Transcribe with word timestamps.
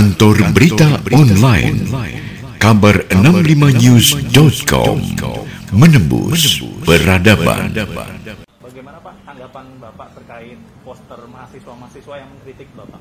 Kantor 0.00 0.56
Berita 0.56 0.96
Online. 1.12 1.76
Kabar 2.56 3.04
65news.com 3.12 4.96
Menembus 5.76 6.64
Peradaban. 6.88 7.68
Bagaimana 8.64 8.96
Pak 9.04 9.14
tanggapan 9.28 9.66
Bapak 9.76 10.08
terkait 10.16 10.56
poster 10.88 11.20
mahasiswa-mahasiswa 11.20 12.14
yang 12.16 12.32
mengkritik 12.32 12.72
Bapak? 12.72 12.96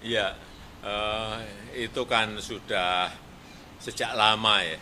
Ya, 0.00 0.32
eh, 0.80 1.36
itu 1.84 2.00
kan 2.08 2.40
sudah 2.40 3.12
sejak 3.84 4.16
lama 4.16 4.64
ya. 4.64 4.80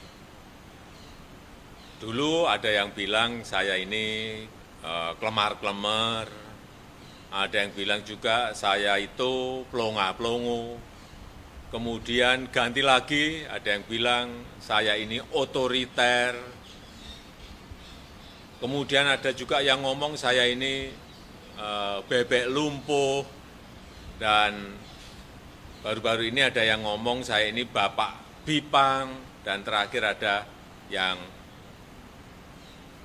Dulu 1.99 2.47
ada 2.47 2.71
yang 2.71 2.95
bilang 2.95 3.43
saya 3.43 3.83
ini 3.83 4.47
eh, 4.79 5.13
kelemar-kelemar, 5.19 6.48
ada 7.29 7.61
yang 7.61 7.73
bilang 7.77 8.01
juga 8.09 8.57
saya 8.57 8.97
itu 8.97 9.65
pelonga-pelongo. 9.69 10.81
Kemudian 11.69 12.49
ganti 12.49 12.81
lagi, 12.81 13.45
ada 13.45 13.77
yang 13.77 13.85
bilang 13.85 14.33
saya 14.57 14.97
ini 14.97 15.21
otoriter. 15.37 16.33
Kemudian 18.59 19.05
ada 19.05 19.31
juga 19.37 19.61
yang 19.61 19.85
ngomong 19.85 20.17
saya 20.17 20.49
ini 20.49 20.89
eh, 21.61 21.99
bebek 22.09 22.49
lumpuh 22.49 23.23
dan 24.17 24.75
baru-baru 25.85 26.33
ini 26.33 26.43
ada 26.43 26.65
yang 26.65 26.83
ngomong 26.83 27.23
saya 27.23 27.53
ini 27.53 27.63
bapak 27.69 28.43
bipang 28.49 29.15
dan 29.45 29.63
terakhir 29.63 30.03
ada 30.17 30.49
yang 30.89 31.21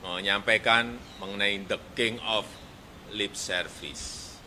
menyampaikan 0.02 0.96
mengenai 1.22 1.64
the 1.68 1.80
king 1.94 2.18
of 2.24 2.48
lip 3.12 3.36
service. 3.36 4.38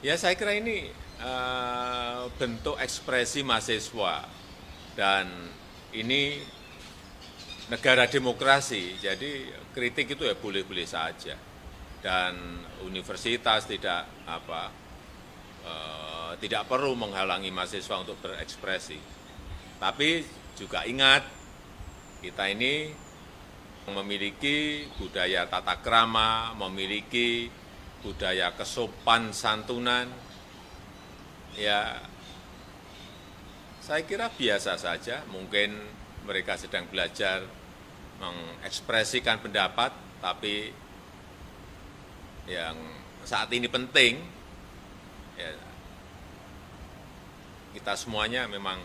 Ya 0.00 0.16
saya 0.16 0.34
kira 0.34 0.56
ini 0.56 0.88
uh, 1.20 2.26
bentuk 2.40 2.80
ekspresi 2.80 3.44
mahasiswa 3.44 4.24
dan 4.96 5.28
ini 5.92 6.40
negara 7.70 8.10
demokrasi, 8.10 8.98
jadi 8.98 9.46
kritik 9.70 10.18
itu 10.18 10.26
ya 10.26 10.34
boleh-boleh 10.34 10.88
saja 10.88 11.38
dan 12.00 12.64
universitas 12.82 13.68
tidak 13.68 14.08
apa 14.24 14.72
uh, 15.68 16.32
tidak 16.40 16.66
perlu 16.66 16.96
menghalangi 16.96 17.52
mahasiswa 17.52 18.00
untuk 18.00 18.16
berekspresi. 18.24 18.98
Tapi 19.76 20.24
juga 20.56 20.88
ingat 20.88 21.24
kita 22.24 22.48
ini 22.52 22.92
memiliki 23.94 24.86
budaya 24.98 25.46
tata 25.46 25.78
krama, 25.80 26.54
memiliki 26.56 27.50
budaya 28.00 28.54
kesopan 28.56 29.34
santunan, 29.34 30.08
ya 31.58 32.00
saya 33.80 34.06
kira 34.06 34.30
biasa 34.32 34.78
saja, 34.80 35.26
mungkin 35.28 35.74
mereka 36.24 36.56
sedang 36.56 36.86
belajar 36.88 37.44
mengekspresikan 38.20 39.40
pendapat, 39.40 39.92
tapi 40.20 40.70
yang 42.48 42.76
saat 43.24 43.48
ini 43.52 43.68
penting, 43.68 44.20
ya, 45.36 45.50
kita 47.76 47.94
semuanya 47.96 48.48
memang 48.48 48.80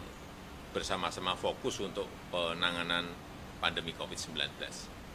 bersama-sama 0.75 1.39
fokus 1.39 1.79
untuk 1.79 2.07
penanganan 2.31 3.07
pandemi 3.65 3.97
COVID-19. 3.97 5.04